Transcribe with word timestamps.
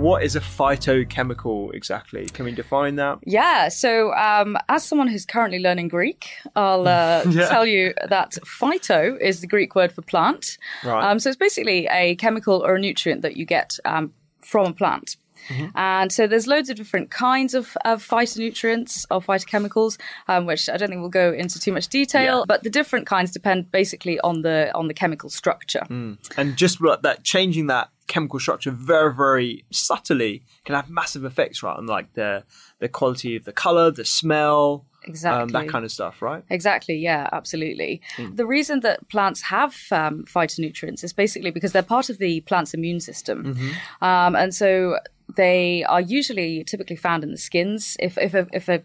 What 0.00 0.22
is 0.22 0.34
a 0.34 0.40
phytochemical 0.40 1.74
exactly? 1.74 2.26
Can 2.26 2.44
we 2.46 2.52
define 2.52 2.96
that? 2.96 3.18
Yeah, 3.24 3.68
so 3.68 4.12
um, 4.14 4.56
as 4.68 4.84
someone 4.84 5.08
who's 5.08 5.26
currently 5.26 5.58
learning 5.58 5.88
Greek, 5.88 6.30
I'll 6.56 6.88
uh, 6.88 7.24
Yeah. 7.30 7.48
tell 7.48 7.66
you 7.66 7.92
that 8.08 8.32
phyto 8.44 9.20
is 9.20 9.40
the 9.40 9.46
Greek 9.46 9.74
word 9.74 9.92
for 9.92 10.02
plant. 10.02 10.56
Right. 10.84 11.04
Um, 11.04 11.18
so 11.18 11.28
it's 11.28 11.36
basically 11.36 11.86
a 11.90 12.14
chemical 12.16 12.64
or 12.64 12.76
a 12.76 12.80
nutrient 12.80 13.22
that 13.22 13.36
you 13.36 13.44
get 13.44 13.78
um, 13.84 14.12
from 14.42 14.66
a 14.66 14.72
plant. 14.72 15.16
Mm-hmm. 15.48 15.76
And 15.76 16.12
so 16.12 16.26
there's 16.26 16.46
loads 16.46 16.70
of 16.70 16.76
different 16.76 17.10
kinds 17.10 17.54
of, 17.54 17.76
of 17.84 18.06
phytonutrients 18.06 19.06
or 19.10 19.20
phytochemicals, 19.20 19.98
um, 20.28 20.46
which 20.46 20.68
I 20.68 20.76
don't 20.76 20.88
think 20.88 21.00
we'll 21.00 21.10
go 21.10 21.32
into 21.32 21.58
too 21.58 21.72
much 21.72 21.88
detail. 21.88 22.40
Yeah. 22.40 22.44
But 22.46 22.62
the 22.62 22.70
different 22.70 23.06
kinds 23.06 23.32
depend 23.32 23.70
basically 23.70 24.20
on 24.20 24.42
the 24.42 24.70
on 24.74 24.88
the 24.88 24.94
chemical 24.94 25.30
structure. 25.30 25.86
Mm. 25.88 26.18
And 26.36 26.56
just 26.56 26.80
like 26.80 27.02
that, 27.02 27.24
changing 27.24 27.66
that 27.68 27.90
chemical 28.06 28.40
structure 28.40 28.72
very, 28.72 29.14
very 29.14 29.64
subtly 29.70 30.42
can 30.64 30.74
have 30.74 30.90
massive 30.90 31.24
effects, 31.24 31.62
right? 31.62 31.76
On 31.76 31.86
like 31.86 32.12
the 32.14 32.44
the 32.78 32.88
quality 32.88 33.36
of 33.36 33.44
the 33.44 33.52
color, 33.52 33.90
the 33.90 34.04
smell, 34.04 34.84
Exactly. 35.04 35.42
um, 35.42 35.48
that 35.48 35.68
kind 35.68 35.84
of 35.84 35.90
stuff, 35.90 36.20
right? 36.20 36.44
Exactly, 36.50 36.96
yeah, 36.96 37.28
absolutely. 37.32 38.02
The 38.34 38.44
reason 38.44 38.80
that 38.80 39.08
plants 39.08 39.40
have 39.42 39.74
um, 39.90 40.24
phytonutrients 40.24 41.02
is 41.02 41.12
basically 41.12 41.50
because 41.50 41.72
they're 41.72 41.82
part 41.82 42.10
of 42.10 42.18
the 42.18 42.40
plant's 42.42 42.74
immune 42.74 43.00
system. 43.00 43.58
Um, 44.02 44.36
and 44.36 44.54
so 44.54 44.98
they 45.36 45.84
are 45.84 46.00
usually 46.00 46.64
typically 46.64 46.96
found 46.96 47.24
in 47.24 47.30
the 47.30 47.38
skins. 47.38 47.96
If, 48.00 48.18
if, 48.18 48.34
a, 48.34 48.46
if 48.52 48.68
a 48.68 48.82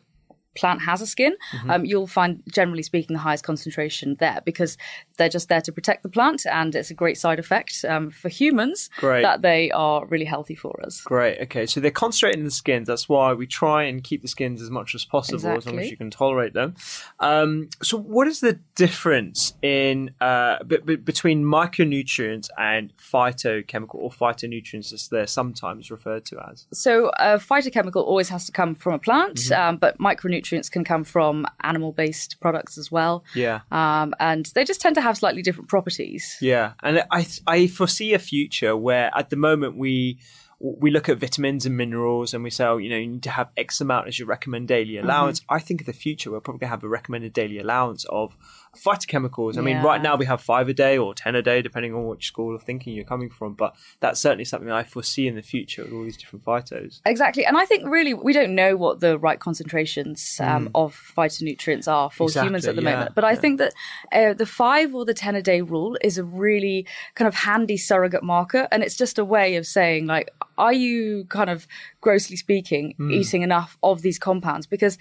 plant 0.56 0.82
has 0.82 1.02
a 1.02 1.08
skin, 1.08 1.36
um, 1.70 1.86
you'll 1.86 2.08
find, 2.08 2.42
generally 2.52 2.84
speaking, 2.84 3.14
the 3.14 3.20
highest 3.20 3.44
concentration 3.44 4.16
there 4.20 4.42
because 4.46 4.78
they're 5.18 5.30
just 5.30 5.50
there 5.50 5.62
to 5.62 5.72
protect 5.72 6.04
the 6.04 6.10
plant 6.10 6.46
and 6.46 6.76
it's 6.76 6.90
a 6.90 6.94
great 6.94 7.18
side 7.18 7.40
effect 7.40 7.86
um, 7.88 8.10
for 8.10 8.30
humans 8.30 8.90
Great. 8.98 9.22
that 9.22 9.42
they 9.42 9.72
are 9.72 10.06
really 10.08 10.26
healthy 10.26 10.56
for 10.56 10.80
us. 10.84 11.02
Great. 11.02 11.40
Okay, 11.42 11.66
so 11.66 11.80
they're 11.80 11.92
concentrated 11.92 12.40
in 12.40 12.46
the 12.46 12.52
skins. 12.52 12.88
That's 12.88 13.08
why 13.08 13.34
we 13.34 13.48
try 13.48 13.84
and 13.84 14.04
keep 14.04 14.22
the 14.22 14.28
skins 14.28 14.62
as 14.62 14.70
much 14.70 14.96
as 14.96 15.06
possible, 15.06 15.50
as 15.52 15.66
long 15.66 15.80
as 15.80 15.92
you 15.92 15.98
can 15.98 16.10
tolerate 16.10 16.54
them. 16.54 16.76
Um, 17.20 17.70
so, 17.82 17.98
what 17.98 18.28
is 18.28 18.40
the 18.40 18.60
difference 18.76 19.54
in 19.62 20.12
uh, 20.22 20.64
b- 20.64 20.78
b- 20.84 20.96
between 20.96 21.44
micronutrients 21.44 22.50
and 22.58 22.94
phytochemical 22.98 23.96
or 23.96 24.10
phytonutrients, 24.10 24.94
as 24.94 25.08
they're 25.08 25.28
sometimes 25.28 25.92
referred 25.92 26.26
to 26.26 26.40
as? 26.52 26.68
So, 26.74 27.12
a 27.20 27.38
phytochemical 27.38 28.04
always 28.04 28.30
has 28.30 28.46
to 28.46 28.52
come 28.52 28.76
from 28.76 28.94
a 28.94 29.00
plant, 29.00 29.52
um, 29.52 29.78
but 29.78 29.98
micronutrients 29.98 30.45
can 30.50 30.84
come 30.84 31.04
from 31.04 31.46
animal 31.62 31.92
based 31.92 32.40
products 32.40 32.78
as 32.78 32.92
well. 32.92 33.24
Yeah. 33.34 33.62
Um, 33.72 34.14
and 34.20 34.46
they 34.56 34.64
just 34.64 34.82
tend 34.82 34.96
to 34.96 35.02
have 35.02 35.18
slightly 35.18 35.42
different 35.42 35.70
properties. 35.70 36.38
Yeah, 36.42 36.74
and 36.84 37.04
I 37.12 37.28
I 37.48 37.68
foresee 37.68 38.14
a 38.14 38.20
future 38.20 38.76
where 38.76 39.12
at 39.16 39.30
the 39.30 39.36
moment 39.36 39.78
we 39.78 40.20
we 40.60 40.90
look 40.90 41.10
at 41.10 41.18
vitamins 41.18 41.66
and 41.66 41.76
minerals 41.76 42.34
and 42.34 42.44
we 42.44 42.50
say, 42.50 42.66
oh, 42.66 42.78
you 42.78 42.90
know, 42.90 42.96
you 42.96 43.08
need 43.08 43.24
to 43.24 43.30
have 43.30 43.50
X 43.58 43.82
amount 43.82 44.08
as 44.08 44.18
your 44.18 44.28
recommended 44.28 44.68
daily 44.68 44.98
allowance. 44.98 45.42
I 45.50 45.60
think 45.60 45.82
in 45.82 45.86
the 45.86 45.94
future 45.94 46.32
we're 46.32 46.40
probably 46.40 46.60
going 46.60 46.70
to 46.70 46.72
have 46.72 46.84
a 46.84 46.88
recommended 46.88 47.34
daily 47.34 47.60
allowance 47.60 48.06
of 48.06 48.38
phytochemicals. 48.78 49.58
I 49.58 49.62
mean, 49.62 49.82
right 49.82 50.02
now 50.02 50.16
we 50.16 50.26
have 50.26 50.42
five 50.42 50.70
a 50.70 50.74
day 50.74 50.98
or 50.98 51.14
ten 51.14 51.36
a 51.36 51.42
day, 51.42 51.62
depending 51.62 51.94
on 51.94 52.08
which 52.08 52.28
school 52.28 52.56
of 52.56 52.64
thinking 52.64 52.94
you're 52.94 53.06
coming 53.06 53.30
from. 53.30 53.54
But 53.54 53.76
that's 54.00 54.20
certainly 54.20 54.46
something 54.46 54.72
I 54.72 54.84
foresee 54.84 55.28
in 55.28 55.36
the 55.36 55.42
future 55.42 55.84
with 55.84 55.94
all 55.94 56.04
these 56.04 56.18
different 56.18 56.46
phytos. 56.46 57.02
Exactly. 57.06 57.46
And 57.46 57.58
I 57.58 57.66
think 57.66 57.88
really 57.88 58.14
we 58.14 58.34
don't 58.34 58.56
know 58.56 58.76
what 58.76 59.00
the 59.00 59.18
right 59.18 59.40
concentrations 59.40 60.40
um, 60.42 60.70
of 60.76 60.96
phytonutrients 61.18 61.88
are 61.88 62.10
for 62.10 62.26
Exactly, 62.26 62.48
humans 62.48 62.66
at 62.68 62.76
the 62.76 62.82
yeah, 62.82 62.92
moment. 62.92 63.16
But 63.16 63.24
I 63.24 63.36
think 63.36 63.60
that 63.60 63.74
uh, 64.12 64.34
the 64.34 64.46
five 64.46 64.94
or 64.94 65.06
the 65.06 65.14
10 65.14 65.36
a 65.36 65.42
day 65.42 65.62
rule 65.62 65.98
is 66.02 66.18
a 66.18 66.24
really 66.24 66.86
kind 67.16 67.28
of 67.28 67.36
handy 67.36 67.78
surrogate 67.78 68.24
marker. 68.24 68.68
And 68.72 68.84
it's 68.84 68.96
just 68.96 69.18
a 69.20 69.26
way 69.26 69.56
of 69.56 69.66
saying, 69.66 70.06
like, 70.08 70.32
are 70.58 70.74
you 70.74 71.26
kind 71.26 71.50
of 71.50 71.68
grossly 72.02 72.38
speaking 72.38 72.94
Hmm. 72.98 73.12
eating 73.12 73.42
enough 73.42 73.78
of 73.84 74.02
these 74.02 74.18
compounds? 74.20 74.68
Because 74.68 74.98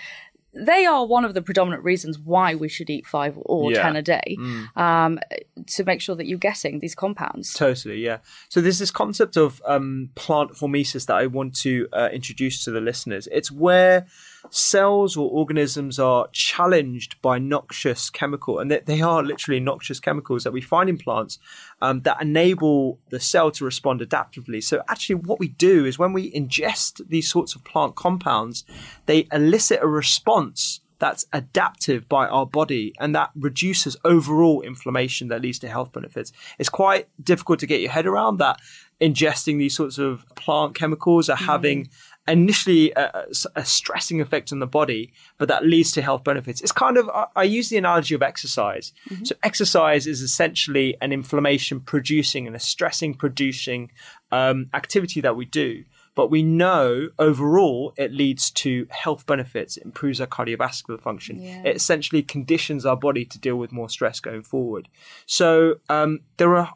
they 0.55 0.87
are 0.87 1.05
one 1.07 1.25
of 1.25 1.35
the 1.35 1.43
predominant 1.43 1.83
reasons 1.85 2.19
why 2.19 2.55
we 2.55 2.69
should 2.69 2.89
eat 2.89 3.07
five 3.07 3.35
or 3.37 3.73
Yeah. 3.73 3.83
10 3.83 3.97
a 3.97 4.03
day 4.03 4.37
um, 4.77 5.19
to 5.67 5.85
make 5.85 6.01
sure 6.01 6.15
that 6.15 6.27
you're 6.27 6.39
getting 6.39 6.79
these 6.79 6.95
compounds. 6.95 7.53
Totally, 7.55 8.01
yeah. 8.05 8.19
So 8.49 8.61
there's 8.61 8.79
this 8.79 8.91
concept 8.91 9.37
of 9.37 9.61
um, 9.67 10.11
plant 10.15 10.53
hormesis 10.53 11.07
that 11.07 11.17
I 11.17 11.27
want 11.27 11.55
to 11.63 11.89
uh, 11.93 12.09
introduce 12.13 12.65
to 12.65 12.71
the 12.71 12.81
listeners. 12.81 13.29
It's 13.33 13.51
where 13.51 14.07
cells 14.51 15.17
or 15.17 15.31
organisms 15.31 15.99
are 15.99 16.29
challenged 16.33 17.21
by 17.23 17.39
noxious 17.39 18.11
chemical, 18.11 18.59
and 18.59 18.71
they, 18.71 18.81
they 18.81 19.01
are 19.01 19.23
literally 19.23 19.61
noxious 19.61 20.01
chemicals 20.01 20.45
that 20.45 20.53
we 20.53 20.61
find 20.61 20.89
in 20.89 20.99
plants 20.99 21.39
um, 21.83 22.01
that 22.03 22.21
enable 22.21 22.99
the 23.11 23.21
cell 23.21 23.51
to 23.51 23.65
respond 23.65 24.01
adaptively. 24.01 24.63
So 24.63 24.83
actually, 24.89 25.17
what 25.17 25.41
we 25.41 25.49
do 25.49 25.85
is 25.85 25.99
when 25.99 26.13
we 26.13 26.33
ingest 26.33 27.07
these 27.09 27.29
sorts 27.29 27.55
of 27.55 27.65
plant 27.65 27.97
compounds, 27.97 28.65
they 29.07 29.27
elicit 29.33 29.81
a 29.83 29.89
response 29.89 30.81
that's 30.99 31.27
adaptive 31.33 32.09
by 32.09 32.27
our 32.27 32.47
body 32.47 32.95
and 32.99 33.15
that 33.15 33.31
reduces 33.35 33.97
overall 34.05 34.63
inflammation 34.63 35.29
that 35.29 35.43
leads 35.43 35.59
to 35.59 35.69
health 35.69 35.93
benefits. 35.93 36.33
It's 36.59 36.69
quite 36.69 37.09
difficult 37.23 37.59
to 37.61 37.67
get 37.67 37.81
your 37.81 37.91
head 37.91 38.07
around 38.07 38.39
that 38.39 38.61
ingesting 39.01 39.59
these 39.59 39.77
sorts 39.77 39.99
of 39.99 40.25
plant 40.35 40.75
chemicals 40.75 41.29
are 41.29 41.37
having 41.37 41.91
initially 42.27 42.93
a, 42.93 43.27
a- 43.55 43.65
stressing 43.65 44.21
effect 44.21 44.53
on 44.53 44.59
the 44.59 44.67
body, 44.67 45.13
but 45.39 45.49
that 45.49 45.65
leads 45.67 45.93
to 45.93 46.03
health 46.03 46.25
benefits. 46.25 46.61
It's 46.61 46.73
kind 46.73 46.97
of, 46.97 47.09
I, 47.11 47.27
I 47.37 47.43
use 47.43 47.69
the 47.69 47.77
analogy 47.77 48.15
of 48.15 48.23
exercise. 48.23 48.93
So, 49.25 49.35
exercise 49.43 50.07
is 50.07 50.23
essentially 50.23 50.97
an 51.01 51.13
inflammation 51.13 51.81
producing 51.81 52.47
and 52.47 52.57
a 52.57 52.61
stressing 52.61 53.15
producing 53.15 53.91
um, 54.33 54.69
activity 54.73 55.21
that 55.21 55.37
we 55.37 55.45
do. 55.45 55.85
But 56.15 56.31
we 56.31 56.45
know 56.45 57.09
overall 57.19 57.93
it 57.97 58.13
leads 58.13 58.51
to 58.53 58.87
health 58.91 59.27
benefits, 59.27 59.77
it 59.77 59.85
improves 59.85 60.21
our 60.21 60.29
cardiovascular 60.29 61.01
function. 61.01 61.41
It 61.65 61.75
essentially 61.77 62.23
conditions 62.23 62.87
our 62.87 62.97
body 62.97 63.25
to 63.25 63.39
deal 63.39 63.57
with 63.57 63.73
more 63.73 63.89
stress 63.89 64.21
going 64.21 64.43
forward. 64.45 64.89
So 65.27 65.77
um, 65.89 66.21
there 66.37 66.55
are 66.57 66.73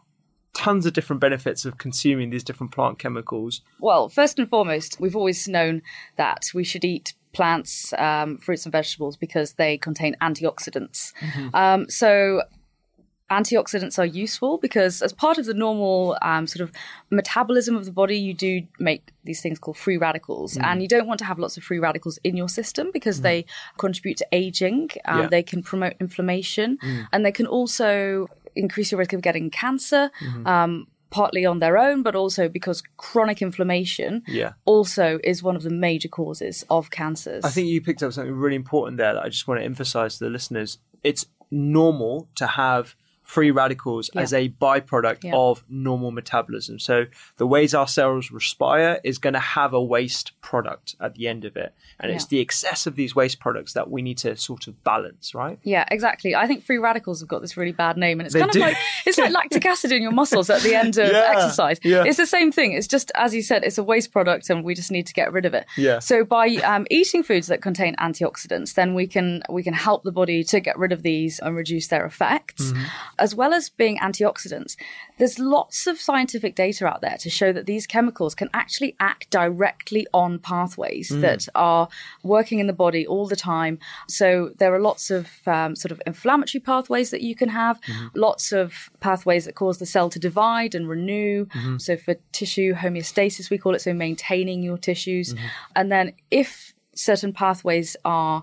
tons 0.58 0.84
of 0.86 0.92
different 0.92 1.20
benefits 1.20 1.64
of 1.64 1.78
consuming 1.78 2.30
these 2.30 2.42
different 2.42 2.72
plant 2.72 2.98
chemicals. 2.98 3.62
Well, 3.78 4.08
first 4.08 4.40
and 4.40 4.50
foremost, 4.50 4.98
we've 4.98 5.14
always 5.14 5.46
known 5.46 5.82
that 6.16 6.50
we 6.52 6.64
should 6.64 6.84
eat 6.84 7.14
plants, 7.32 7.92
um, 7.92 8.38
fruits, 8.38 8.66
and 8.66 8.72
vegetables 8.72 9.16
because 9.16 9.52
they 9.52 9.78
contain 9.78 10.16
antioxidants. 10.20 11.12
Mm-hmm. 11.20 11.54
Um, 11.54 11.88
so 11.88 12.42
antioxidants 13.30 13.98
are 13.98 14.06
useful 14.06 14.58
because 14.58 15.02
as 15.02 15.12
part 15.12 15.38
of 15.38 15.44
the 15.44 15.54
normal 15.54 16.16
um, 16.22 16.46
sort 16.46 16.62
of 16.62 16.74
metabolism 17.10 17.76
of 17.76 17.84
the 17.84 17.92
body 17.92 18.16
you 18.16 18.32
do 18.32 18.62
make 18.78 19.12
these 19.24 19.42
things 19.42 19.58
called 19.58 19.76
free 19.76 19.98
radicals 19.98 20.56
mm. 20.56 20.64
and 20.64 20.80
you 20.80 20.88
don't 20.88 21.06
want 21.06 21.18
to 21.18 21.26
have 21.26 21.38
lots 21.38 21.56
of 21.58 21.62
free 21.62 21.78
radicals 21.78 22.18
in 22.24 22.36
your 22.36 22.48
system 22.48 22.90
because 22.92 23.20
mm. 23.20 23.24
they 23.24 23.44
contribute 23.76 24.16
to 24.16 24.26
aging 24.32 24.88
um, 25.04 25.20
yeah. 25.20 25.26
they 25.28 25.42
can 25.42 25.62
promote 25.62 25.92
inflammation 26.00 26.78
mm. 26.82 27.06
and 27.12 27.24
they 27.24 27.32
can 27.32 27.46
also 27.46 28.28
increase 28.58 28.92
your 28.92 28.98
risk 28.98 29.12
of 29.12 29.22
getting 29.22 29.50
cancer 29.50 30.10
mm-hmm. 30.20 30.46
um, 30.46 30.86
partly 31.10 31.46
on 31.46 31.58
their 31.58 31.78
own, 31.78 32.02
but 32.02 32.14
also 32.14 32.48
because 32.48 32.82
chronic 32.96 33.40
inflammation 33.40 34.22
yeah. 34.26 34.52
also 34.64 35.18
is 35.24 35.42
one 35.42 35.56
of 35.56 35.62
the 35.62 35.70
major 35.70 36.08
causes 36.08 36.64
of 36.68 36.90
cancers. 36.90 37.44
I 37.44 37.50
think 37.50 37.68
you 37.68 37.80
picked 37.80 38.02
up 38.02 38.12
something 38.12 38.34
really 38.34 38.56
important 38.56 38.98
there 38.98 39.14
that 39.14 39.22
I 39.22 39.28
just 39.28 39.48
want 39.48 39.60
to 39.60 39.64
emphasize 39.64 40.18
to 40.18 40.24
the 40.24 40.30
listeners. 40.30 40.78
It's 41.02 41.24
normal 41.50 42.28
to 42.34 42.46
have 42.46 42.94
free 43.28 43.50
radicals 43.50 44.08
yeah. 44.14 44.22
as 44.22 44.32
a 44.32 44.48
byproduct 44.48 45.22
yeah. 45.22 45.34
of 45.34 45.62
normal 45.68 46.10
metabolism. 46.10 46.78
So 46.78 47.04
the 47.36 47.46
ways 47.46 47.74
our 47.74 47.86
cells 47.86 48.30
respire 48.30 49.00
is 49.04 49.18
going 49.18 49.34
to 49.34 49.38
have 49.38 49.74
a 49.74 49.82
waste 49.82 50.32
product 50.40 50.96
at 50.98 51.14
the 51.14 51.28
end 51.28 51.44
of 51.44 51.54
it. 51.54 51.74
And 52.00 52.08
yeah. 52.08 52.16
it's 52.16 52.24
the 52.24 52.40
excess 52.40 52.86
of 52.86 52.96
these 52.96 53.14
waste 53.14 53.38
products 53.38 53.74
that 53.74 53.90
we 53.90 54.00
need 54.00 54.16
to 54.18 54.34
sort 54.38 54.66
of 54.66 54.82
balance, 54.82 55.34
right? 55.34 55.58
Yeah, 55.62 55.84
exactly. 55.90 56.34
I 56.34 56.46
think 56.46 56.64
free 56.64 56.78
radicals 56.78 57.20
have 57.20 57.28
got 57.28 57.42
this 57.42 57.58
really 57.58 57.72
bad 57.72 57.98
name 57.98 58.18
and 58.18 58.26
it's 58.26 58.32
they 58.32 58.40
kind 58.40 58.50
do. 58.50 58.60
of 58.60 58.68
like 58.68 58.78
it's 59.04 59.18
like 59.18 59.30
lactic 59.34 59.66
acid 59.66 59.92
in 59.92 60.00
your 60.00 60.12
muscles 60.12 60.48
at 60.48 60.62
the 60.62 60.74
end 60.74 60.96
of 60.96 61.10
exercise. 61.10 61.78
It's 61.82 62.16
the 62.16 62.26
same 62.26 62.50
thing. 62.50 62.72
It's 62.72 62.86
just 62.86 63.12
as 63.14 63.34
you 63.34 63.42
said, 63.42 63.62
it's 63.62 63.76
a 63.76 63.84
waste 63.84 64.10
product 64.10 64.48
and 64.48 64.64
we 64.64 64.74
just 64.74 64.90
need 64.90 65.06
to 65.06 65.12
get 65.12 65.34
rid 65.34 65.44
of 65.44 65.52
it. 65.52 65.66
Yeah. 65.76 65.98
So 65.98 66.24
by 66.24 66.48
um, 66.64 66.86
eating 66.90 67.22
foods 67.22 67.48
that 67.48 67.60
contain 67.60 67.94
antioxidants, 67.96 68.72
then 68.72 68.94
we 68.94 69.06
can 69.06 69.42
we 69.50 69.62
can 69.62 69.74
help 69.74 70.02
the 70.02 70.12
body 70.12 70.44
to 70.44 70.60
get 70.60 70.78
rid 70.78 70.92
of 70.92 71.02
these 71.02 71.40
and 71.40 71.54
reduce 71.54 71.88
their 71.88 72.06
effects. 72.06 72.72
Mm-hmm 72.72 73.17
as 73.18 73.34
well 73.34 73.52
as 73.52 73.68
being 73.68 73.98
antioxidants, 73.98 74.76
there's 75.18 75.38
lots 75.38 75.86
of 75.86 76.00
scientific 76.00 76.54
data 76.54 76.86
out 76.86 77.00
there 77.00 77.16
to 77.18 77.30
show 77.30 77.52
that 77.52 77.66
these 77.66 77.86
chemicals 77.86 78.34
can 78.34 78.48
actually 78.54 78.94
act 79.00 79.30
directly 79.30 80.06
on 80.14 80.38
pathways 80.38 81.10
mm. 81.10 81.20
that 81.20 81.48
are 81.54 81.88
working 82.22 82.58
in 82.58 82.66
the 82.66 82.72
body 82.72 83.06
all 83.06 83.26
the 83.26 83.36
time. 83.36 83.78
So 84.08 84.52
there 84.58 84.74
are 84.74 84.80
lots 84.80 85.10
of 85.10 85.28
um, 85.46 85.74
sort 85.74 85.92
of 85.92 86.00
inflammatory 86.06 86.60
pathways 86.60 87.10
that 87.10 87.22
you 87.22 87.34
can 87.34 87.48
have, 87.48 87.80
mm-hmm. 87.82 88.06
lots 88.14 88.52
of 88.52 88.90
pathways 89.00 89.44
that 89.46 89.54
cause 89.54 89.78
the 89.78 89.86
cell 89.86 90.10
to 90.10 90.18
divide 90.18 90.74
and 90.74 90.88
renew. 90.88 91.46
Mm-hmm. 91.46 91.78
So 91.78 91.96
for 91.96 92.14
tissue 92.32 92.74
homeostasis, 92.74 93.50
we 93.50 93.58
call 93.58 93.74
it, 93.74 93.80
so 93.80 93.92
maintaining 93.92 94.62
your 94.62 94.78
tissues. 94.78 95.34
Mm-hmm. 95.34 95.46
And 95.76 95.92
then 95.92 96.12
if 96.30 96.74
certain 96.94 97.32
pathways 97.32 97.96
are 98.04 98.42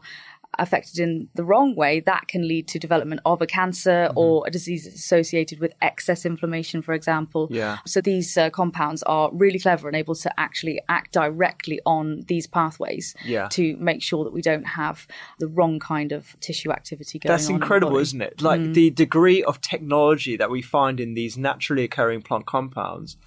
affected 0.60 1.00
in 1.00 1.30
the 1.36 1.44
wrong 1.44 1.76
way, 1.76 2.00
that 2.02 2.28
can 2.28 2.48
lead 2.48 2.68
to 2.70 2.80
development 2.80 3.22
of 3.26 3.42
a 3.42 3.48
cancer 3.48 4.08
mm-hmm. 4.10 4.18
or 4.18 4.44
a 4.48 4.52
disease 4.52 4.86
associated 4.88 5.60
with 5.60 5.74
excess 5.82 6.26
inflammation, 6.26 6.82
for 6.82 6.94
example. 6.94 7.48
Yeah. 7.52 7.78
So 7.86 8.02
these 8.02 8.38
uh, 8.38 8.50
compounds 8.50 9.04
are 9.04 9.30
really 9.34 9.60
clever 9.60 9.88
and 9.88 9.96
able 9.96 10.16
to 10.16 10.40
actually 10.40 10.82
act 10.90 11.14
directly 11.14 11.80
on 11.86 12.24
these 12.28 12.48
pathways 12.48 13.16
yeah. 13.24 13.48
to 13.50 13.76
make 13.78 14.02
sure 14.02 14.24
that 14.24 14.34
we 14.34 14.42
don't 14.42 14.66
have 14.66 15.08
the 15.40 15.48
wrong 15.48 15.80
kind 15.80 16.12
of 16.12 16.40
tissue 16.40 16.72
activity 16.72 17.20
going 17.20 17.32
That's 17.32 17.48
on. 17.48 17.54
That's 17.54 17.64
incredible, 17.64 17.98
isn't 17.98 18.22
it? 18.22 18.42
Like 18.42 18.62
mm. 18.62 18.74
the 18.74 18.90
degree 18.90 19.44
of 19.44 19.62
technology 19.62 20.38
that 20.38 20.50
we 20.50 20.62
find 20.62 21.00
in 21.00 21.14
these 21.14 21.38
naturally 21.38 21.84
occurring 21.84 22.22
plant 22.22 22.46
compounds 22.46 23.18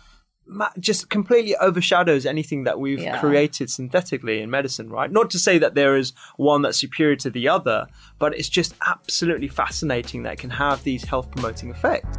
just 0.79 1.11
completely 1.11 1.57
overshadows 1.57 2.27
anything 2.27 2.65
that 2.65 2.81
we've 2.81 3.01
yeah. 3.01 3.19
created 3.19 3.71
synthetically 3.71 4.41
in 4.41 4.51
medicine, 4.51 4.89
right? 4.89 5.11
Not 5.11 5.31
to 5.31 5.39
say 5.39 5.59
that 5.59 5.75
there 5.75 5.97
is 5.97 6.13
one 6.37 6.63
that's 6.63 6.79
superior 6.79 7.17
to 7.17 7.31
the 7.31 7.49
other, 7.49 7.87
but 8.19 8.37
it's 8.37 8.49
just 8.49 8.75
absolutely 8.87 9.49
fascinating 9.49 10.23
that 10.23 10.35
it 10.35 10.39
can 10.39 10.51
have 10.51 10.83
these 10.85 11.05
health 11.05 11.31
promoting 11.31 11.71
effects. 11.71 12.19